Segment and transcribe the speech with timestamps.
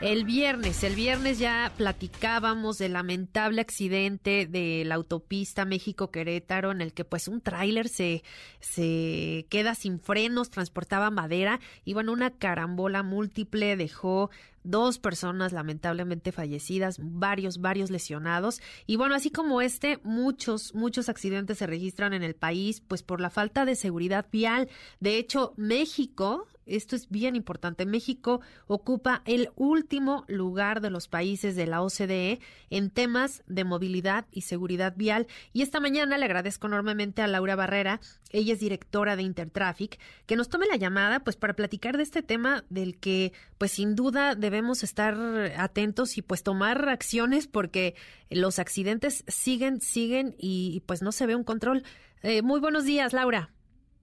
[0.00, 6.92] El viernes, el viernes ya platicábamos del lamentable accidente de la autopista México-Querétaro en el
[6.92, 8.22] que pues un tráiler se,
[8.60, 14.30] se queda sin frenos, transportaba madera y bueno, una carambola múltiple dejó
[14.62, 18.60] dos personas lamentablemente fallecidas, varios, varios lesionados.
[18.86, 23.20] Y bueno, así como este, muchos, muchos accidentes se registran en el país, pues por
[23.20, 24.68] la falta de seguridad vial.
[25.00, 31.56] De hecho, México, esto es bien importante, México ocupa el último lugar de los países
[31.56, 35.26] de la OCDE en temas de movilidad y seguridad vial.
[35.52, 38.00] Y esta mañana le agradezco enormemente a Laura Barrera,
[38.30, 42.22] ella es directora de Intertraffic, que nos tome la llamada pues para platicar de este
[42.22, 45.16] tema del que pues sin duda debemos estar
[45.56, 47.94] atentos y pues tomar acciones porque
[48.30, 51.82] los accidentes siguen, siguen y, pues no se ve un control.
[52.22, 53.50] Eh, muy buenos días, Laura.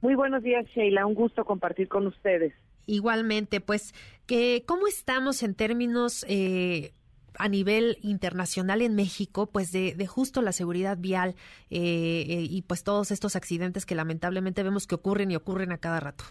[0.00, 1.06] Muy buenos días, Sheila.
[1.06, 2.52] Un gusto compartir con ustedes.
[2.86, 3.94] Igualmente, pues,
[4.26, 6.92] que, ¿cómo estamos en términos eh,
[7.38, 11.34] a nivel internacional en México, pues de, de justo la seguridad vial
[11.70, 16.00] eh, y pues todos estos accidentes que lamentablemente vemos que ocurren y ocurren a cada
[16.00, 16.24] rato?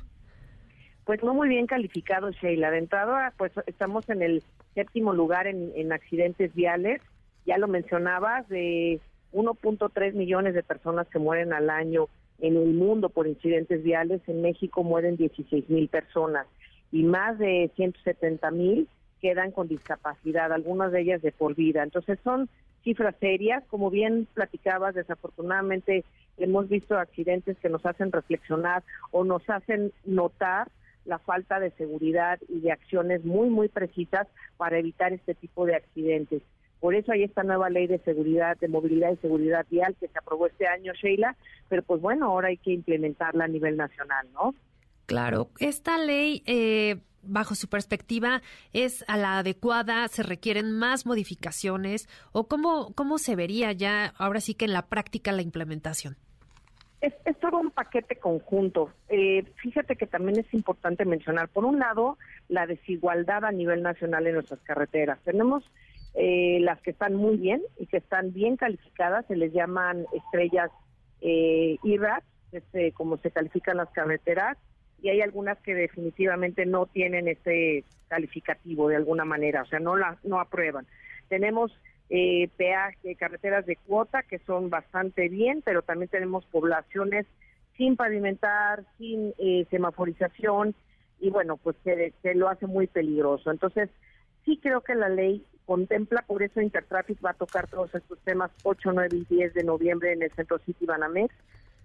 [1.06, 2.72] Pues no muy bien calificado, Sheila.
[2.72, 7.02] De entrada, pues estamos en el séptimo lugar en, accidentes viales.
[7.46, 9.00] Ya lo mencionabas, de
[9.32, 12.08] 1.3 millones de personas que mueren al año
[12.40, 14.22] en el mundo por incidentes viales.
[14.28, 16.48] En México mueren 16 mil personas
[16.92, 18.88] y más de 170 mil
[19.22, 21.84] quedan con discapacidad, algunas de ellas de por vida.
[21.84, 22.50] Entonces son
[22.84, 26.04] cifras serias, como bien platicabas, desafortunadamente
[26.38, 30.68] hemos visto accidentes que nos hacen reflexionar o nos hacen notar
[31.06, 35.76] la falta de seguridad y de acciones muy, muy precisas para evitar este tipo de
[35.76, 36.42] accidentes.
[36.80, 40.18] Por eso hay esta nueva ley de seguridad, de movilidad y seguridad vial que se
[40.18, 41.36] aprobó este año, Sheila,
[41.70, 44.54] pero pues bueno, ahora hay que implementarla a nivel nacional, ¿no?
[45.06, 48.42] Claro, esta ley, eh, bajo su perspectiva,
[48.74, 54.42] es a la adecuada, se requieren más modificaciones o cómo, cómo se vería ya ahora
[54.42, 56.18] sí que en la práctica la implementación
[57.06, 58.92] es, todo un paquete conjunto.
[59.10, 62.18] Eh, fíjate que también es importante mencionar, por un lado,
[62.50, 65.20] la desigualdad a nivel nacional en nuestras carreteras.
[65.24, 65.64] Tenemos
[66.16, 70.72] eh, las que están muy bien y que están bien calificadas, se les llaman estrellas
[71.22, 74.58] eh, IRAC, este, como se califican las carreteras,
[75.02, 79.96] y hay algunas que definitivamente no tienen ese calificativo de alguna manera, o sea, no
[79.96, 80.88] la no aprueban.
[81.28, 81.72] Tenemos
[82.10, 87.26] eh, peaje, carreteras de cuota que son bastante bien, pero también tenemos poblaciones
[87.78, 90.76] sin pavimentar, sin eh, semaforización
[91.20, 93.52] y bueno, pues se, lo hace muy peligroso.
[93.52, 93.90] Entonces,
[94.44, 98.52] sí creo que la ley contempla, por eso Intertraffic va a tocar todos estos temas
[98.64, 101.34] 8, 9 y 10 de noviembre en el Centro City Banamex,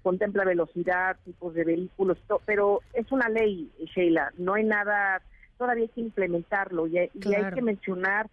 [0.03, 5.23] contempla velocidad, tipos de vehículos, pero es una ley, Sheila, no hay nada,
[5.59, 8.29] todavía hay que implementarlo y, y hay que mencionar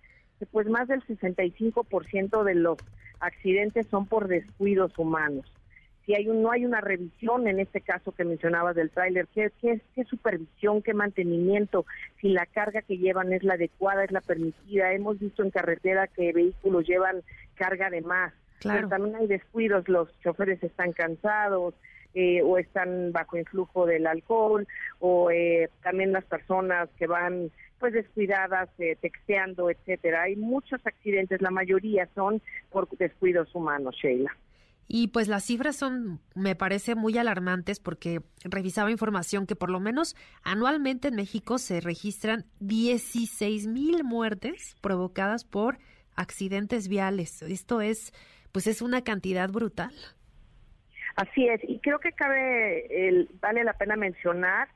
[0.52, 2.78] pues más del 65% de los
[3.20, 5.46] accidentes son por descuidos humanos.
[6.08, 9.52] Si hay un, no hay una revisión en este caso que mencionabas del tráiler, ¿qué,
[9.62, 11.86] qué, qué supervisión, qué mantenimiento?
[12.22, 14.94] Si la carga que llevan es la adecuada, es la permitida.
[14.94, 17.24] Hemos visto en carretera que vehículos llevan
[17.56, 18.34] carga de más.
[18.60, 18.78] Claro.
[18.78, 21.76] Pero también hay descuidos, los choferes están cansados,
[22.14, 24.68] eh, o están bajo influjo del alcohol
[25.00, 30.24] o eh, también las personas que van pues descuidadas, eh, texteando, etcétera.
[30.24, 32.42] Hay muchos accidentes, la mayoría son
[32.72, 34.36] por descuidos humanos, Sheila.
[34.88, 39.82] Y pues las cifras son, me parece, muy alarmantes porque revisaba información que por lo
[39.82, 45.78] menos anualmente en México se registran 16 mil muertes provocadas por
[46.16, 47.42] accidentes viales.
[47.42, 48.14] Esto es,
[48.54, 49.94] pues es una cantidad brutal.
[51.18, 54.70] Así es, y creo que cabe, el, vale la pena mencionar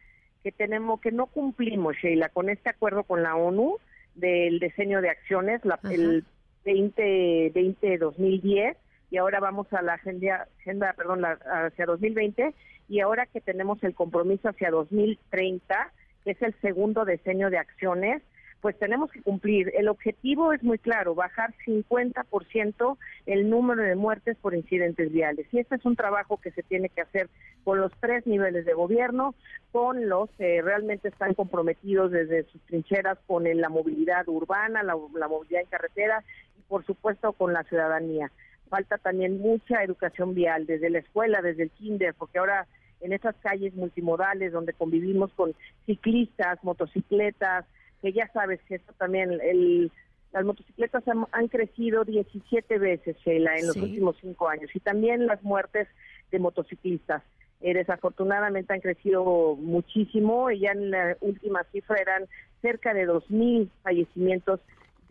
[0.43, 3.77] que tenemos que no cumplimos, Sheila, con este acuerdo con la ONU
[4.15, 6.25] del diseño de acciones, la, el
[6.65, 8.77] 2020 2010
[9.11, 11.33] y ahora vamos a la agenda, agenda perdón, la,
[11.67, 12.55] hacia 2020
[12.89, 15.93] y ahora que tenemos el compromiso hacia 2030,
[16.23, 18.23] que es el segundo diseño de acciones,
[18.61, 19.71] pues tenemos que cumplir.
[19.75, 25.47] El objetivo es muy claro, bajar 50% el número de muertes por incidentes viales.
[25.51, 27.29] Y este es un trabajo que se tiene que hacer
[27.63, 29.35] con los tres niveles de gobierno,
[29.71, 35.61] con los que realmente están comprometidos desde sus trincheras con la movilidad urbana, la, movilidad
[35.61, 36.23] en carretera
[36.57, 38.31] y por supuesto con la ciudadanía.
[38.71, 42.67] Falta también mucha educación vial desde la escuela, desde el kinder, porque ahora
[43.01, 45.53] en esas calles multimodales donde convivimos con
[45.85, 47.65] ciclistas, motocicletas,
[48.01, 49.91] que ya sabes que esto también, el,
[50.31, 51.03] las motocicletas
[51.33, 55.89] han, crecido 17 veces, Sheila, en los últimos cinco años, y también las muertes
[56.31, 57.23] de motociclistas.
[57.59, 62.25] eh, desafortunadamente han crecido muchísimo y ya en la última cifra eran
[62.61, 64.61] cerca de 2.000 fallecimientos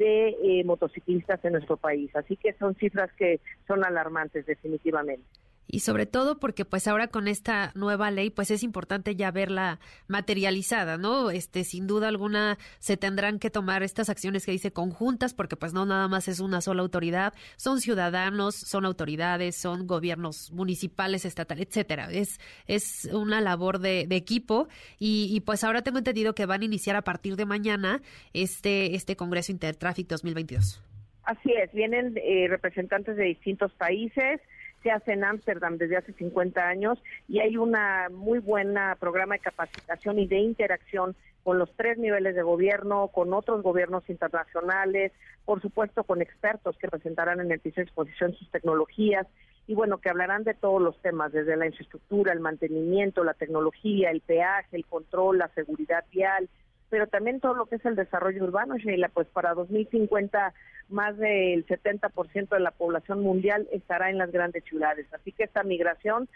[0.01, 2.11] de eh, motociclistas en nuestro país.
[2.17, 5.25] Así que son cifras que son alarmantes definitivamente
[5.73, 9.79] y sobre todo porque pues ahora con esta nueva ley pues es importante ya verla
[10.09, 11.31] materializada, ¿no?
[11.31, 15.73] Este sin duda alguna se tendrán que tomar estas acciones que dice conjuntas porque pues
[15.73, 21.69] no nada más es una sola autoridad, son ciudadanos, son autoridades, son gobiernos municipales, estatales,
[21.69, 22.09] etcétera.
[22.11, 24.69] Es es una labor de, equipo
[24.99, 28.03] y, pues ahora tengo entendido que van a iniciar a partir de mañana
[28.35, 30.83] este este Congreso Intertraffic 2022.
[31.25, 34.41] Así es, vienen eh, representantes de distintos países
[34.83, 36.99] se hace en Ámsterdam desde hace 50 años
[37.29, 42.35] y hay una muy buena programa de capacitación y de interacción con los tres niveles
[42.35, 45.13] de gobierno, con otros gobiernos internacionales,
[45.45, 49.27] por supuesto con expertos que presentarán en el piso de exposición sus tecnologías
[49.67, 54.11] y bueno, que hablarán de todos los temas, desde la infraestructura, el mantenimiento, la tecnología,
[54.11, 56.49] el peaje, el control, la seguridad vial,
[56.91, 60.53] pero también todo lo que es el desarrollo urbano, Sheila, pues para 2050
[60.89, 65.07] más del 70% de la población mundial estará en las grandes ciudades.
[65.15, 66.29] Así que esta migración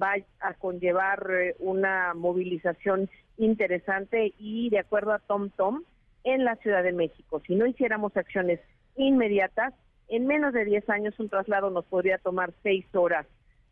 [0.00, 3.08] va a conllevar eh, una movilización
[3.38, 5.84] interesante y de acuerdo a Tom Tom,
[6.24, 8.60] en la Ciudad de México, si no hiciéramos acciones
[8.96, 9.72] inmediatas,
[10.08, 13.26] en menos de 10 años un traslado nos podría tomar 6 horas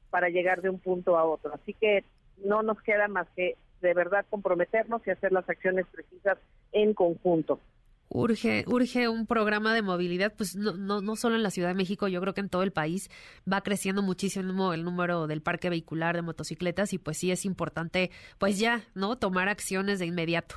[0.08, 1.52] para llegar de un punto a otro.
[1.52, 2.04] Así que
[2.42, 6.38] no nos queda más que de verdad comprometernos y hacer las acciones precisas
[6.72, 7.60] en conjunto.
[8.10, 11.74] Urge, urge un programa de movilidad, pues no, no, no solo en la Ciudad de
[11.74, 13.10] México, yo creo que en todo el país
[13.50, 18.10] va creciendo muchísimo el número del parque vehicular de motocicletas y pues sí es importante,
[18.38, 19.18] pues ya, ¿no?
[19.18, 20.54] Tomar acciones de inmediato.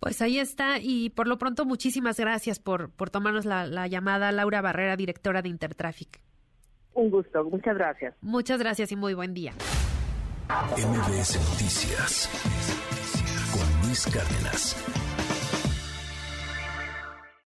[0.00, 4.60] Pues ahí está y por lo pronto muchísimas gracias por, por tomarnos la, llamada Laura
[4.60, 6.20] Barrera, directora de Intertraffic.
[6.94, 8.14] Un gusto, muchas gracias.
[8.20, 9.52] Muchas gracias y muy buen día.
[10.48, 12.28] MBS Noticias
[13.52, 15.07] con Luis Cárdenas.